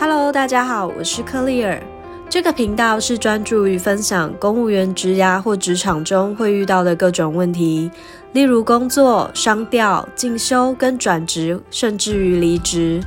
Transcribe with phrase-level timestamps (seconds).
[0.00, 1.78] Hello，大家好，我是克利尔。
[2.26, 7.90] 这个频道是专注于分享公务员职涯或职场中会遇到的各种问题，
[8.32, 12.98] 例如工作、商调、进修跟转职，甚至于离职。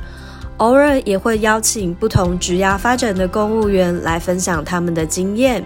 [0.58, 5.64] 偶尔也会邀请不同职涯发展的公务员来分享他们的经验。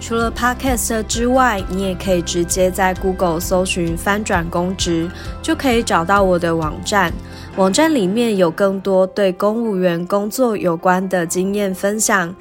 [0.00, 5.10] 除了 Podcast 之外，你也可以直接在 Google 搜寻“翻转公职”，
[5.42, 7.12] 就可以找到我的网站。
[7.56, 12.34] 网站里面有更多对公务员工作有关的经验分享。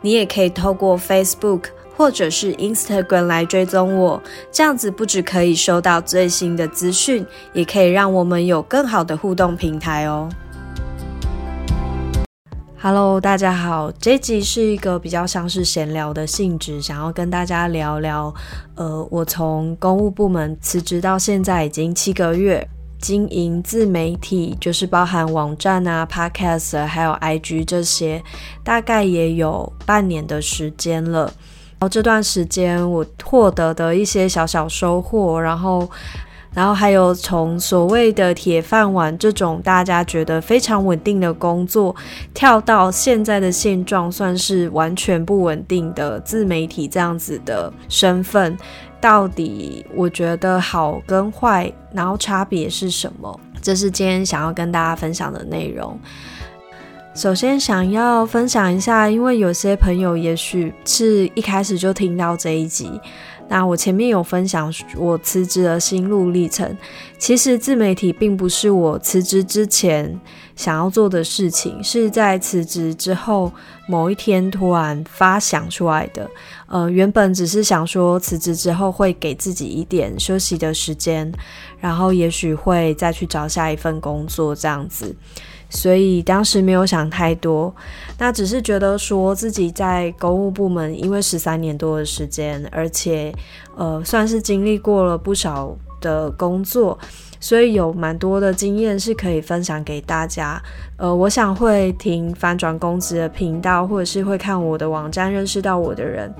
[0.00, 1.62] 你也可以透过 Facebook
[1.96, 10.28] 或者是 Instagram 来追踪我，这样子不只可以收到最新的资讯，也可以让我们有更好的互动平台哦。
[12.86, 18.30] Hello，大家好，这集是一个比较像是闲聊的性质，想要跟大家聊聊，
[18.74, 22.68] 呃，我从公务部门辞职到现在已经七个月，
[23.00, 28.22] 经营自媒体，就是包含网站啊、Podcast 还有 IG 这些，
[28.62, 31.20] 大概也有半年的时间了。
[31.78, 35.90] 然后这段时间我获得的一些小小收获，然后。
[36.54, 41.94] 然后还有从所谓的铁饭碗这种大家觉得非常稳定的工作，
[42.32, 48.56] 跳到现在的现状，算是完全不稳定的自媒体这样子的身份，
[49.00, 53.40] 到底我觉得好跟坏，然后差别是什么？
[53.60, 55.98] 这是今天想要跟大家分享的内容。
[57.14, 63.00] 首先想要分享一下，因为有些朋友也许是一开始就听到这一集。
[63.48, 66.76] 那我前面有分享我辞职的心路历程，
[67.18, 70.18] 其实自媒体并不是我辞职之前
[70.56, 73.52] 想要做的事情，是在辞职之后
[73.86, 76.28] 某一天突然发想出来的。
[76.66, 81.30] 呃，原本只是想说辞职之后会给自己一点休息的时间，
[81.78, 85.14] 然后也许会再去找下一份工作这样子。
[85.68, 87.74] 所以当时没有想太多，
[88.18, 93.34] 那只是觉得说自己在公务部门，因为十三年多的时间，而且
[93.76, 96.98] 呃算是经历过了不少的工作，
[97.40, 100.62] 所以有蛮多的经验是可以分享给大家。
[100.96, 106.32] 呃，我想会听翻转公职的频道，或者是会看我的网站认识到我的人，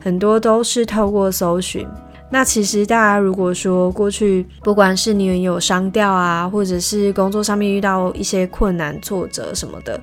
[0.00, 1.88] 很多都是透过搜寻。
[2.34, 10.00] 那其实大家如果说过去，不管是你有商调啊，或者是工作上面遇到一些困难挫折什么的，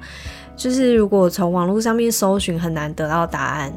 [0.55, 3.73] 就是如果从网络上面搜寻很难得到答案，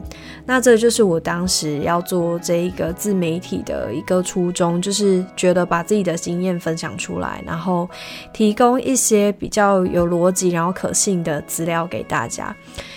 [0.47, 7.91] 那这就是我当时要做这一个自媒体的一个初衷，就是觉得把自己的经验分享出来，然后
[8.32, 12.54] 提供一些比较有逻辑然后可信的资料给大家，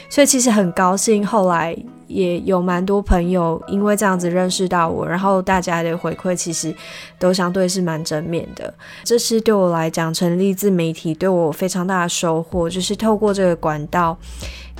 [0.07, 1.75] 所以其实很高兴后来。
[2.07, 6.73] 也有蛮多朋友因为这样子认识到我，然后大家的回馈其实
[7.19, 8.73] 都相对是蛮正面的。
[9.03, 14.17] 这是对我来讲成立自媒体对我非常大的收获，就是透过这个管道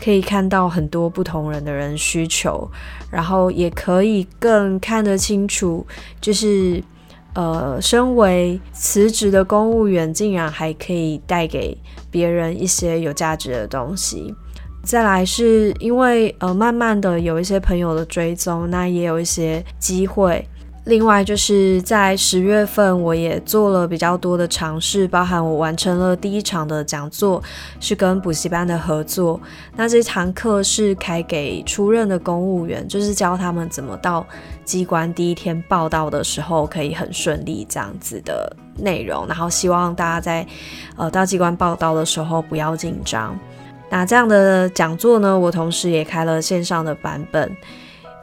[0.02, 2.70] 可以看到很多不同人的人需求，
[3.12, 5.86] 然后也可以更看得清楚，
[6.22, 6.84] 就是
[7.34, 11.78] 呃，身为辞职的公务员，竟然还可以带给
[12.10, 14.34] 别人一些有价值的东西。
[14.88, 20.48] 再来是因为呃，慢慢的有一些朋友的追踪，那也有一些机会。
[20.86, 27.44] 另外就是在十月份，我也做了比较多的尝试，包含我完成了第一场的讲座，
[27.82, 29.38] 是跟补习班的合作。
[29.76, 34.26] 那这堂课是开给出任的公务员，就是教他们怎么到
[34.64, 39.28] 机关第一天报道的时候可以很顺利这样子的内容。
[39.28, 40.48] 然后希望大家在
[40.96, 43.38] 呃到机关报道的时候不要紧张。
[43.90, 47.50] 那这样的讲座呢，我同时也开了线上的版本，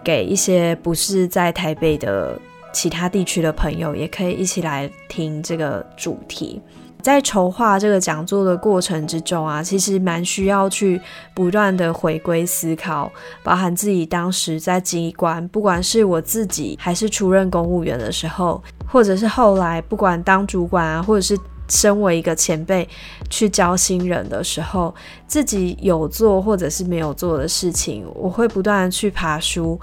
[0.04, 2.38] 给一些不是在台北的
[2.72, 6.60] 其他地区的朋友，也可以一起来听这个主题。
[7.00, 11.00] 在筹划这个讲座的过程之中啊，其实蛮需要去
[11.34, 13.10] 不断的回归思考，
[13.42, 21.38] 包含自己当时在机关，不管是我自己还是出任公务员的时候，或者是后来不管当主管啊，或者是。
[21.74, 22.88] 身为一个前辈
[23.28, 24.94] 去教新人的时候，
[25.26, 29.78] 自己有做或者是没有做的事情，我会不断的去爬书，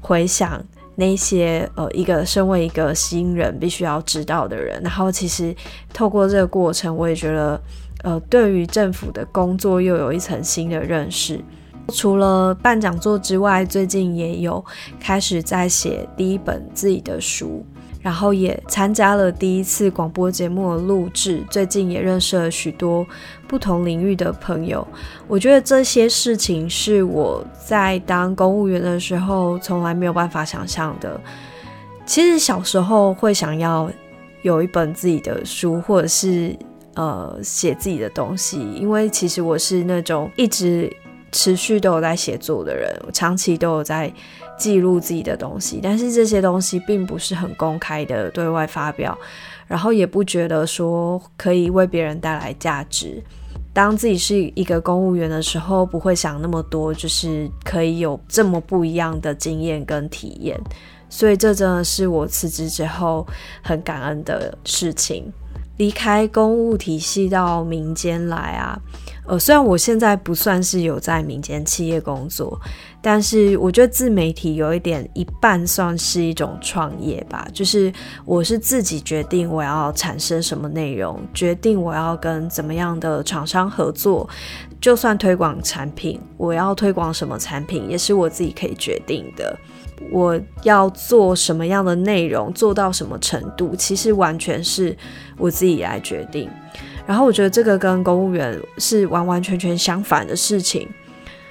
[0.00, 0.62] 回想
[0.96, 4.80] 那些呃一个身为一个新人必须要知道的人。
[4.82, 5.56] 然后其实
[5.94, 7.58] 透过这个过程，我也觉得
[8.02, 11.42] 呃对于政府的工作又有一层新的认识。
[11.92, 14.64] 除了办讲座之外，最近也有
[15.00, 17.64] 开始在写第一本自己的书。
[18.00, 23.06] 然后也参加了第一次广播节目的录制，最近也认识了许多
[23.46, 24.86] 不同领域的朋友。
[25.28, 31.20] 我觉得这些事情是我在当公务员的时候从来没有办法想象的。
[32.06, 33.90] 其实小时候会想要
[34.42, 36.56] 有一本自己的书，或者是
[36.94, 40.90] 呃写自己的东西，因为其实我是那种一直
[41.30, 44.12] 持续都有在写作的人，我长期都有在
[44.60, 49.16] 记录自己的东西，但是这些东西并不是很公开的对外发表，
[49.66, 53.22] 然后也不觉得说可以为别人带来价值。
[53.72, 60.60] 当自己是一个公务员的时候，不会想那么多，就是可以有这么不一样的经验跟体验，
[61.08, 63.26] 所以这真的是我辞职之后
[63.62, 65.32] 很感恩的事情。
[65.76, 68.78] 离开公务体系到民间来啊，
[69.30, 72.60] 呃，虽然我现在不算是有在民间企业工作，
[73.00, 77.92] 但是我觉得自媒体有一点一半算是一种创业吧，就是
[78.24, 84.28] 我是自己决定我要产生什么内容，决定我要跟怎么样的厂商合作，
[84.80, 89.56] 就算推广产品，我要推广什么产品也是我自己可以决定的。
[90.10, 94.96] 我要做什么样的内容，做到什么程度，其实完全是
[95.36, 96.50] 我自己来决定。
[97.06, 100.88] 然后我觉得这个跟公务员是完完全全相反的事情。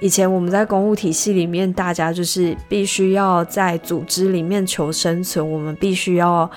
[0.00, 6.50] 以前我们在公务体系里面，大家就是必须要在组织里面求生存，我们必须要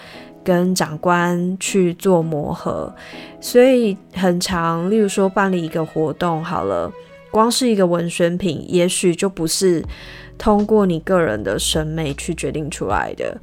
[0.44, 2.94] 跟长官去做磨合，
[3.42, 4.90] 所以很长。
[4.90, 6.92] 例如说办理一个活动，好了，
[7.32, 9.84] 光是一个文宣品，也许就不是。
[10.36, 13.40] 通过你个人的审美去决定出来的。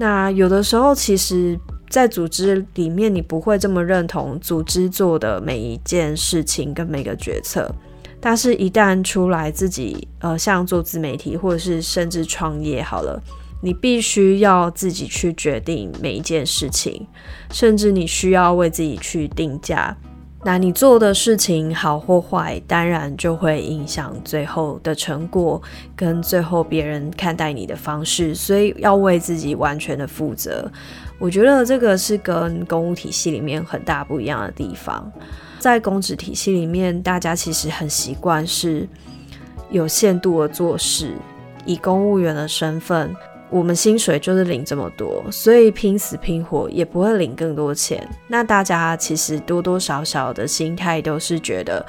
[0.00, 7.74] 那有的时候，其实，在组织里面，你不会这么认同组织做的每一件事情跟每个决策。
[8.20, 13.22] 但是，一旦出来自己，呃，像做自媒体，或者是甚至创业，好了，
[13.62, 17.06] 你必须要自己去决定每一件事情，
[17.52, 19.96] 甚至你需要为自己去定价。
[20.44, 25.60] 那你做的事情好或坏，当然就会影响最后的成果
[25.96, 30.70] 跟最后别人看待你的方式，所以要为自己完全的负责。
[31.18, 35.10] 我觉得这个是跟公务体系里面很大不一样的地方。
[35.58, 38.88] 在公职体系里面，大家其实很习惯是
[39.70, 41.14] 有限度的做事，
[41.66, 43.12] 以公务员的身份。
[43.50, 48.06] 我们薪水就是领这么多，所以拼死拼活也不会领更多钱。
[48.28, 51.84] 那大家其实多多少少的心态都是觉得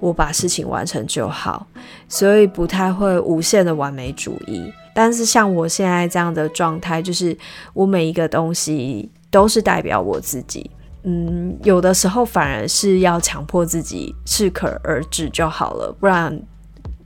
[0.00, 1.66] 我把事情完成就好，
[2.08, 4.70] 所以不太会无限的完美主义。
[4.94, 7.36] 但是像我现在这样的状态，就是
[7.72, 10.70] 我每一个东西都是代表我自己。
[11.04, 16.38] 嗯，有的时候反而是要强迫自己适可而止就好了，不然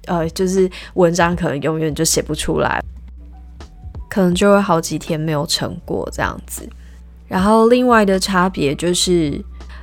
[0.06, 2.83] 呃，就是文章可能永远就写不出来。
[4.17, 6.67] 可能就会好几天没有成果这样子，
[7.29, 9.39] 然后另外的差别就是，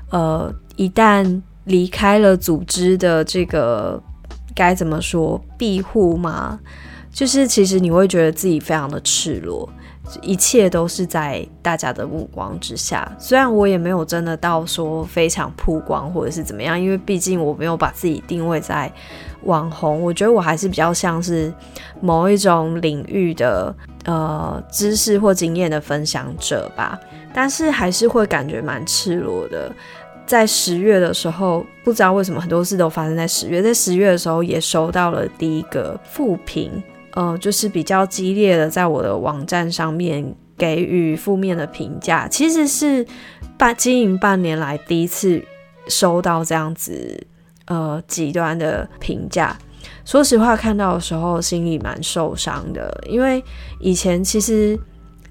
[0.09, 4.01] 呃，一旦离开了组织的这个
[4.55, 6.59] 该怎么说庇护嘛，
[7.11, 9.69] 就是其实你会觉得自己非常的赤裸。
[10.21, 18.91] 一切都是在大家的目光之下，虽然我也没有真的到说非常曝光或者是怎么样，因为毕竟我没有把自己定位在
[19.43, 21.53] 网红，我觉得我还是比较像是
[22.01, 23.73] 某一种领域的
[24.05, 26.99] 呃知识或经验的分享者吧。
[27.33, 29.71] 但是还是会感觉蛮赤裸的。
[30.25, 36.71] 在十月的时候，不知道为什么很多事都发生在十月，在十月的时候也收到了第一个负评。
[37.11, 43.05] 呃，就是比较激烈的，在我的网站上面给予负面的评价，其实是
[43.57, 45.43] 半经营半年来第一次
[45.87, 47.27] 收到这样子
[47.65, 49.57] 呃极端的评价。
[50.05, 53.43] 说实话，看到的时候心里蛮受伤的，因为
[53.79, 54.79] 以前其实。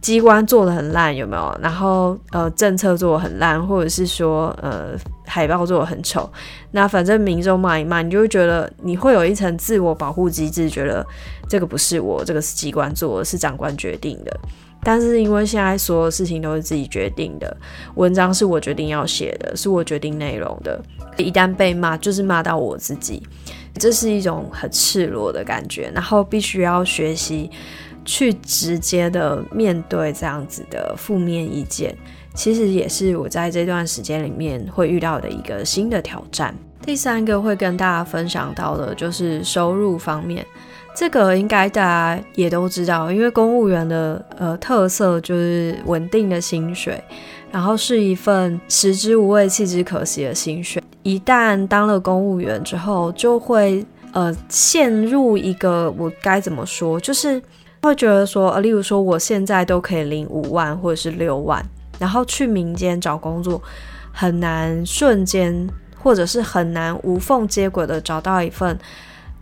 [0.02, 1.56] 机关做的很烂，有没有？
[1.62, 6.28] 然后呃，政策做的很烂，或者是说呃，海报做的很丑。
[6.72, 11.06] 那反正民众骂一骂，你就会觉得你会有一层自我保护机制，觉得
[11.48, 14.40] 这个不是我，这个是机关做的，是长官决定的。
[14.82, 17.56] 但是因为现在所有事情都是自己决定的，
[17.94, 20.82] 文章是我决定要写的，是我决定内容的。
[21.16, 23.22] 一旦被骂，就是骂到我自己，
[23.74, 25.90] 这是一种很赤裸的感觉。
[25.94, 27.50] 然后必须要学习。
[28.04, 31.96] 去直接的面对这样子的负面意见，
[32.34, 36.52] 其实也是我在这段时间里面会遇到的一个新的挑战。
[36.84, 40.44] 第三个会跟大家分享到的就是收入方面，
[40.94, 47.02] 这个应该大家也都知道，因为公务员的呃特色就是稳定的薪水，
[47.50, 50.82] 然后是一份食之无味弃之可惜的薪水。
[51.02, 57.40] 一旦当了公务员之后，就会呃陷入一个我该怎么说，就是。
[57.84, 61.60] 会觉得说，呃，例如说，我现在都可以领五万或者是六万，
[61.98, 63.60] 然后去民间找工作，
[64.12, 65.68] 很难瞬间
[65.98, 68.78] 或者是很难无缝接轨的找到一份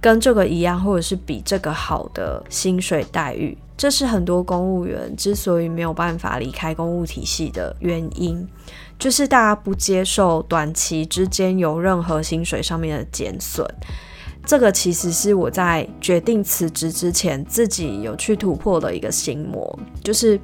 [0.01, 3.57] 跟这个一样或者是比这个好的薪水待遇。
[3.77, 8.47] 这是很多公务员之所以没有办法离开公务体系的原因。
[8.99, 13.67] 就是大家不接受短期之间有任何薪水上面的减损。
[14.45, 20.39] 这个其实是我在决定辞职之前自己有去突破的一个心魔，就是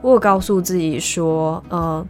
[0.00, 2.06] 我告诉自己说，呃，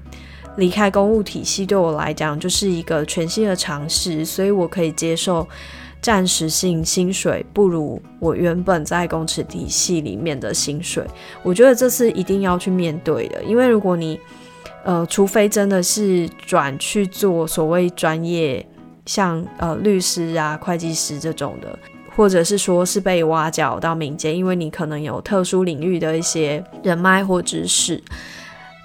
[0.56, 5.46] 离开公务体系对我来讲就是一个全新的尝试，所以我可以接受
[6.02, 11.06] 暂时性薪水不如我原本在公职体系里面的薪水。
[11.42, 14.20] 我觉得这是一定要去面对的，因为如果你，
[14.84, 18.66] 呃，除非真的是转去做所谓专业。
[19.04, 21.76] 像呃律师啊、会计师这种的，
[22.14, 28.00] 或者是说是被挖角到民间，因为你可能有特殊领域的一些人脉或知识，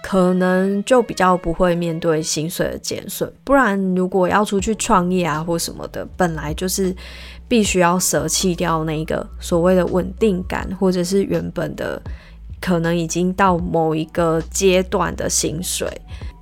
[0.10, 3.30] 可能就比较不会面对薪水的减损。
[3.44, 6.96] 不然，如果要出去创业啊或什么的，本来就是
[7.46, 12.02] 必须要舍弃掉那个所谓的稳定感，或者是原本的
[12.62, 15.92] 可能已经到某一个阶段的薪水。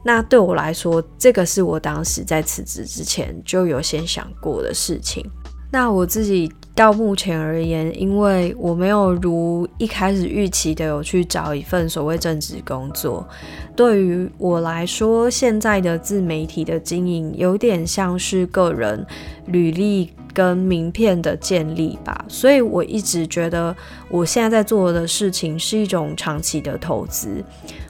[0.04, 5.28] 那对我来说，这个是我当时在辞职之前就有先想过的事情。
[5.75, 13.27] 那我自己到目前而言，因为我没有如一开始预期的有去找一份所谓正职工作，
[13.75, 19.05] 对于我来说，现在的自媒体的经营有点像是个人
[19.48, 22.24] 履历跟名片的建立吧。
[22.29, 23.75] 所以我一直觉得，
[24.08, 27.44] 我现在在做的事情是一种长期的投资。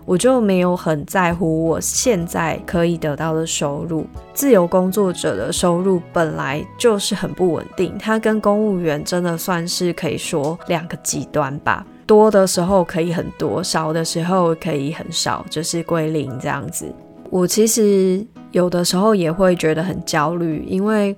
[0.06, 4.06] 我就没有很在乎我现在可以得到的收入。
[4.34, 11.86] 自由工作者的收入本来就是很不稳定，它跟公务员真的算是可以说两个极端吧。
[12.06, 16.86] 多的时候可以很多，少的时候可以很少，就是归零这样子。
[17.32, 21.16] 我其实有的时候也会觉得很焦虑，因为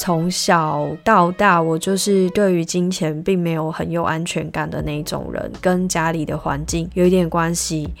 [0.00, 7.92] 从小到大我就是对于金钱并没有很有安全感的那种人，跟家里的环境有一点关系。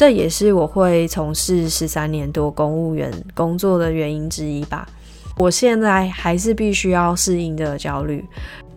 [0.00, 4.88] 这也是我会从事十三年多公务员工作的原因之一吧。
[5.36, 8.24] 我现在还是必须要适应的焦虑，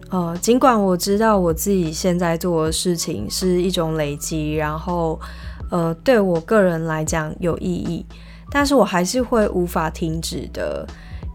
[0.09, 5.17] 呃，尽管我知道我自己现在做的事情是一种累积，然后
[5.71, 8.05] 呃，对我个人来讲有意义，
[8.51, 10.85] 但是我还是会无法停止的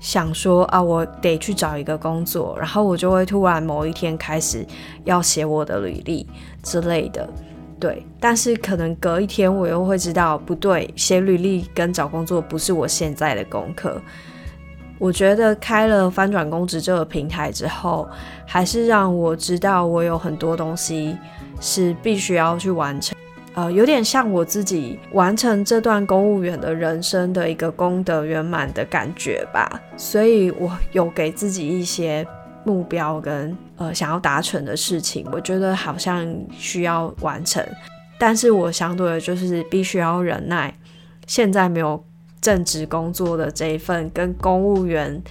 [0.00, 4.66] 想说啊，我得去找一个工作，然后我就会突然某一天开始
[5.04, 6.26] 要写我的履历
[6.62, 7.26] 之类的。
[7.80, 14.00] 对，但是可能隔一天我又会知道不对，写履历跟找工作不是我现在的功课。
[14.98, 18.08] 我觉得开了翻转公职这个平台之后，
[18.44, 21.16] 还是让我知道我有很多东西
[21.60, 23.16] 是必须要去完成，
[23.54, 29.80] 呃，有点像我自己完成这段公务员的人生的一个功德圆满的感觉吧。
[29.96, 32.26] 所以我有给自己一些。
[32.68, 37.66] 目标跟呃想要达成的事情，我觉得好像需要完成，
[38.18, 40.74] 但是我相对的就是必须要忍耐。
[41.26, 42.04] 现在没有
[42.42, 45.22] 正职工作的这一份，跟公务员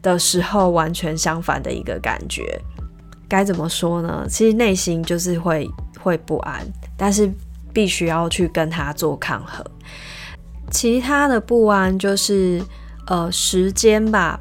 [0.00, 2.58] 的时候完全相反的一个感觉，
[3.28, 4.26] 该怎么说呢？
[4.26, 5.68] 其实内心就是会
[6.00, 7.30] 会不安，但是
[7.74, 9.62] 必须要去跟他做抗衡。
[10.70, 12.62] 其他的不安就是
[13.06, 14.40] 呃时间吧。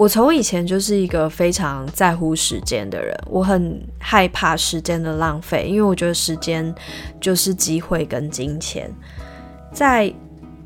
[0.00, 6.74] 我从以前就是一个非常在乎时间的人，我很害怕时间的浪费，因为我觉得时间
[7.20, 8.90] 就是机会跟金钱。
[9.74, 10.10] 在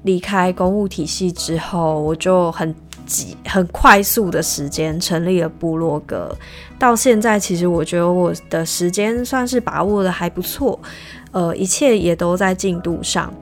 [0.05, 2.73] 离开公务体系之后，我就很
[3.07, 6.33] 急、很快速的时间成立了部落格，
[6.79, 10.79] 到现在其实我觉得我的时间算是把握的还不错，
[11.33, 13.35] 呃，一切也都在进度上。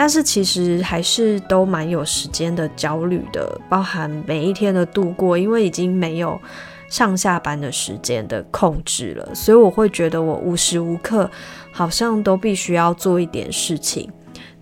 [0.00, 6.40] 但是其实还是都蛮有时间的焦虑的，包含每一天的度过，因为已经没有
[6.88, 11.28] 上下班的时间的控制了，所以我会觉得我无时无刻
[11.72, 14.08] 好像都必须要做一点事情。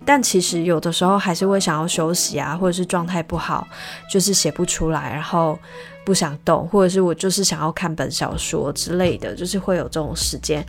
[0.03, 3.67] 但其实有的时候还是会想要休息啊，或者是状态不好，
[4.11, 5.59] 就是写不出来，然后
[6.03, 10.65] 不想动，或者是我就是想要看本小说之类的，就是会有这种时间，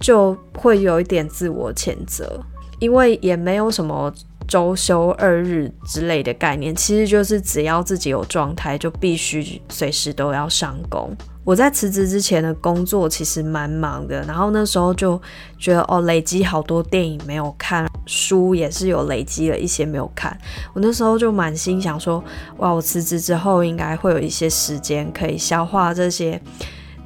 [0.00, 2.40] 就会有一点自我谴责。
[2.80, 4.12] 因为也没有什么
[4.48, 11.16] 周休二日之类的概念，其实就是只要自己有状态，就必须随时都要上工。
[11.42, 15.20] 我在辞职之前的工作其实蛮忙的，然后那时候就
[15.58, 20.36] 觉得哦，累积好多电影没有看，书也是有累积了一些没有看。
[20.74, 22.22] 我那时候就满心想说，
[22.58, 26.40] 哇，我辞职之后应该会有一些时间可以消化这些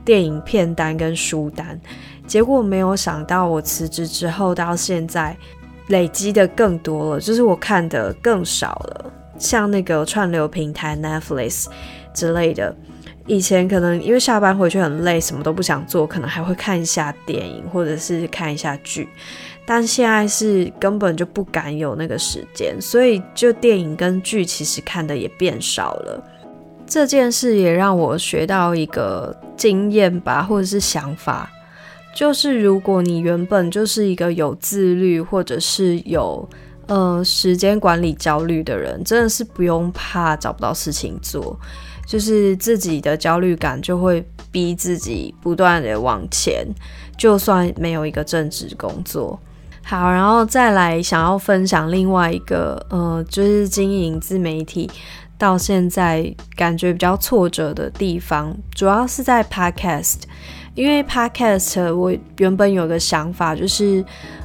[0.05, 1.81] 电影片单跟书单。
[2.27, 5.37] 结果没有想到，我辞职之后到现在。
[5.89, 9.13] 累积的更多了，就是我看的更少了。
[9.39, 11.67] 像那个串流平台 Netflix
[12.15, 12.75] 之类的，
[13.27, 19.09] 以前可能因为下班回去很累，什么都不想做，可能还会看一下电影或者是看一下剧。
[19.67, 26.23] 但现在是根本就不敢有那个时间，所以就电影跟剧其实看的也变少了。
[26.87, 31.51] 这件事也让我学到一个经验吧，或者是想法，
[32.15, 36.49] 就是如果你原本就是一个有自律或者是有
[36.87, 41.59] 呃时间管理焦虑的人，真的是不用怕找不到事情做。
[42.07, 46.67] 就是自己的焦虑感就会逼自己不断的往前，
[47.17, 49.41] 就算没有一个正职工作。
[49.83, 54.91] 好，然后再来想要分享另外一个，呃，就是经营自媒体
[55.39, 60.25] 到现在感觉比较挫折的地方，主要是在 Podcast，
[60.75, 64.05] 因为 Podcast 我原本有个想法，就是，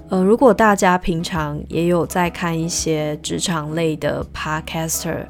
[0.10, 5.26] 呃，如果大家平常也有在看一些职场类的 Podcaster。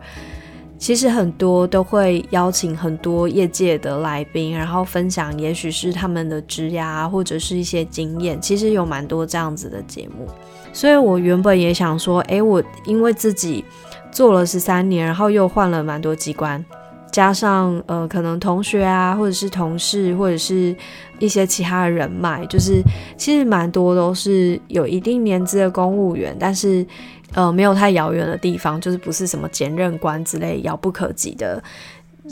[0.78, 8.40] 其实很多都会邀请很多业界的来宾，然后分享，也许是他们的职涯或者是一些经验。
[8.40, 10.26] 其实有蛮多这样子的节目，
[10.72, 13.66] 所以我原本也想说，诶，我因为自己
[14.10, 16.64] 做了十三年，然后又换了蛮多机关，
[17.12, 20.76] 加上呃，可能同学啊，或者是同事，或者是
[21.20, 22.82] 一些其他的人脉，就是
[23.18, 26.86] 其实蛮多都是有一定年资的公务员，但是。
[27.34, 31.62] 呃，没有太遥远的地方，就是不是什么兼任官之类遥不可及的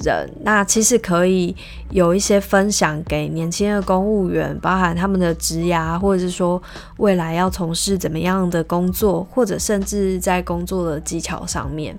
[0.04, 0.28] 人。
[0.42, 1.56] 那其实可以
[1.92, 6.60] 有一些分享给年轻的公务员，包含他们的职涯，或者是说
[6.98, 11.96] 未来要从事怎么样的工作，或者甚至在工作的技巧上面，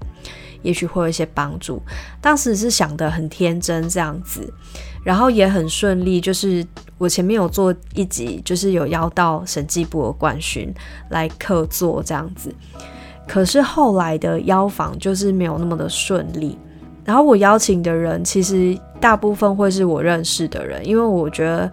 [0.62, 1.82] 也许会有一些帮助。
[2.20, 4.52] 当时是想的很天真这样子，
[5.04, 6.66] 然后也很顺利，就是
[6.98, 10.72] 我前面有做一集，就是有邀到审计部的冠勋
[11.10, 12.54] 来客座这样子。
[13.26, 16.56] 可是后来的邀访就是没有那么的顺利，
[17.04, 21.72] 然后我邀请的人其实大部分会是我认识的人，因为我觉得，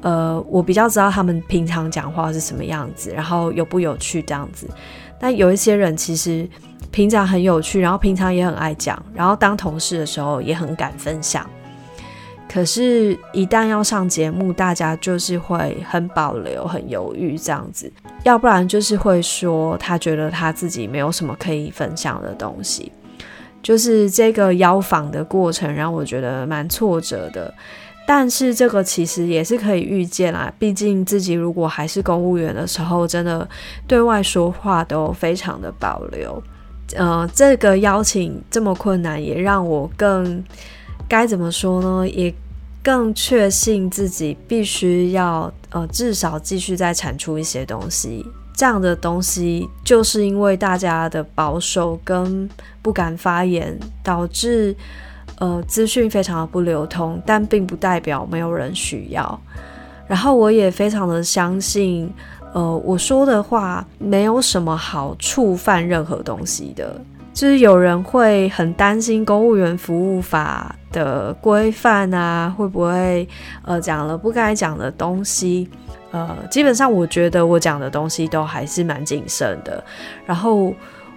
[0.00, 4.66] 呃，我比较知道他们平常讲话是什么样子，然后有不有趣这样子。
[5.18, 6.48] 但有一些人其实
[6.90, 11.48] 平常很有趣，然后平常也很爱讲，然后当同事的时候也很敢分享。
[12.46, 22.92] 可是，一旦要上节目，大家就是会很保留、很犹豫这样子，要不然就是会说他觉得他自己没有什么可以分享的东西。
[23.60, 27.52] 就是这个邀访的过程让我觉得蛮挫折的，
[28.06, 30.52] 但是这个其实也是可以预见啦。
[30.58, 33.48] 毕竟自己如果还是公务员的时候，真的
[33.86, 36.42] 对外说话都非常的保留。
[36.94, 40.44] 呃，这个邀请这么困难，也让我更
[41.08, 42.08] 该怎么说呢？
[42.08, 42.32] 也
[42.82, 48.24] 更确信自己必须要呃，至少继续再产出一些东西。
[48.54, 52.48] 这样的东西，就是因为大家的保守跟
[52.82, 54.76] 不敢发言，导致
[55.38, 57.20] 呃资讯非常的不流通。
[57.26, 59.40] 但并不代表没有人需要。
[60.06, 62.12] 然后我也非常的相信，
[62.52, 67.00] 呃，我说的话没有什么好触犯任何东西的。
[67.32, 73.28] 就是有人会很担心公务员服务法的规范啊，会不会
[73.62, 75.68] 呃讲了不该讲的东西？
[76.12, 79.82] 呃，基本上我觉得我讲的东西都还是蛮谨慎的。
[80.24, 80.72] 然后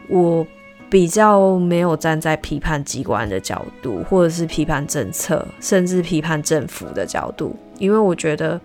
[0.09, 0.43] 我
[0.89, 8.59] 比较没有站在批判机关的角度，或者是批判政策，甚至批判政府的角度，因为我觉得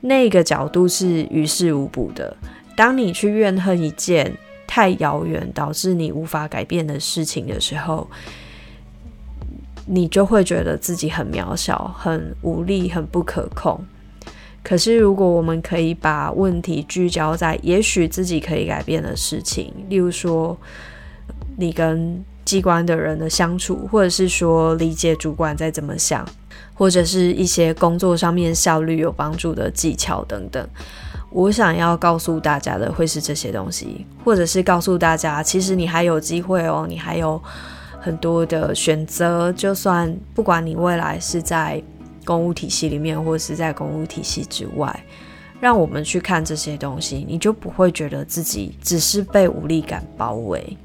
[0.00, 2.36] 那个角度是于事无补的。
[2.76, 4.36] 当你去怨恨一件。
[4.66, 8.08] 太遥远，导致你无法改变的事情的时候，
[9.86, 13.78] 你就会觉得自己很渺小、很无力、很不可控。
[14.64, 20.58] 可是，如果我们可以把问题聚焦在也许自己可以改变的事情，例如说
[21.56, 26.26] 你跟机关的人的相处，或者是说理解主管在怎么想，
[26.74, 30.68] 或者是一些工作上面效率有帮助的技巧等等。
[31.30, 37.42] 我想要告诉大家的会是这些东西，或者是告诉大家，其实你还有机会哦，你还有
[37.98, 39.52] 很多的选择。
[39.54, 41.82] 就算不管你未来是在
[42.24, 45.04] 公务体系里面，或者是在公务体系之外，
[45.60, 50.76] 让我们去看这些东西，你就不会觉得自己只是被无力感包围。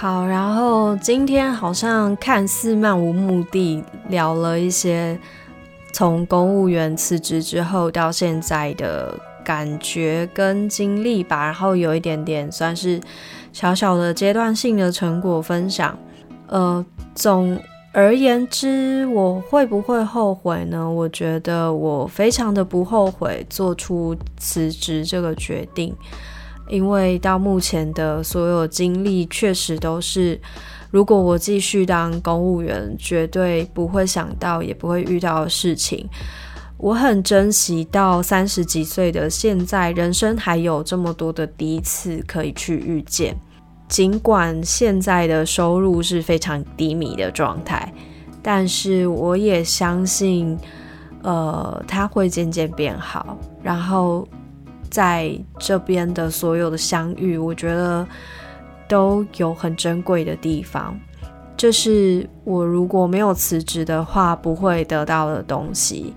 [0.00, 5.18] 好，然后今天好像看似漫无目的聊了一些
[5.92, 9.12] 从公务员辞职之后到现在的。
[9.44, 13.00] 感觉跟经历吧，然后有一点点算是
[13.50, 15.98] 小小的阶段性的成果分享。
[16.48, 16.84] 呃，
[17.14, 17.58] 总
[17.92, 20.86] 而言之，我会不会后悔呢？
[20.86, 25.96] 我觉得我非常的不后悔做出辞职这个决定，
[26.68, 30.40] 因为到目前的所有经历确实都是
[30.90, 36.08] 如果我继续当公务员，绝对不会想到，也不会遇到的事情。
[36.76, 43.36] 我很珍惜到三十几岁的现在，人生还有这么多的第一次可以去遇见。
[43.88, 47.92] 尽管现在的收入是非常低迷的状态，
[48.42, 50.56] 但是我也相信，
[51.22, 53.36] 呃，它会渐渐变好。
[53.62, 54.28] 然后
[54.90, 58.06] 在这边的所有的相遇，我觉得
[58.88, 60.98] 都有很珍贵的地方。
[61.56, 66.14] 这是我如果没有辞职的话，不会得到的东西。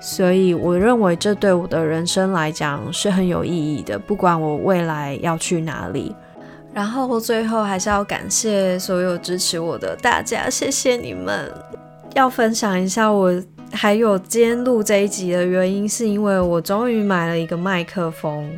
[0.00, 6.14] 所以我认为这对我的人生来讲是很有意义的，不管我未来要去哪里。
[6.72, 11.50] 然后最后还是要感谢所有支持我的大家，谢谢你们。
[12.14, 13.32] 要分享一下我
[13.72, 18.50] 还有今天录这一集的原因，是因为我终于买了一个麦克风。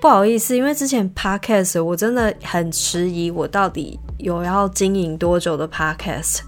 [0.00, 6.40] 不好意思，因为之前 podcast 我真的很迟疑，我到底有要经营多久的 podcast。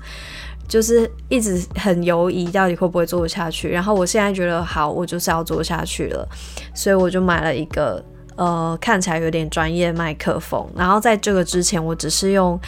[0.68, 3.68] 就是一直很犹疑，到底会不会做下去。
[3.70, 6.28] 然后我现在觉得好，我就是要做下去了，
[6.74, 10.68] 所以我就买了一个呃看起来有点专业麦克风。
[10.74, 12.58] 然后在这个之前，我只是用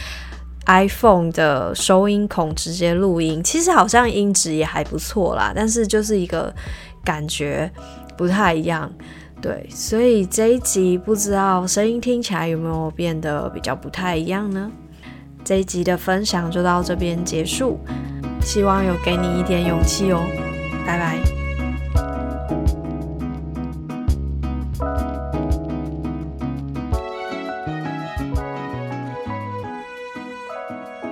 [0.69, 6.53] iPhone 的收音孔直接录音，其实好像音质也还不错啦，但是就是一个
[7.03, 7.71] 感觉
[8.15, 8.91] 不太一样。
[9.41, 14.71] 对，所以这一集不知道声音听起来有没有变得比较不太一样呢？
[15.43, 17.79] 这一集的分享就到这边结束，
[18.41, 20.21] 希望有给你一点勇气哦，
[20.85, 21.38] 拜拜。